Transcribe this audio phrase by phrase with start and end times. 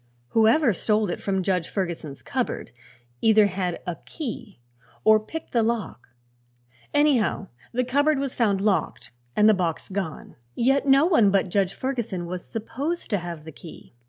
[0.29, 2.71] Whoever stole it from Judge Ferguson's cupboard
[3.21, 4.59] either had a key
[5.03, 6.07] or picked the lock;
[6.91, 10.37] anyhow the cupboard was found locked and the box gone.
[10.55, 13.93] Yet no one but Judge Ferguson was supposed to have the key.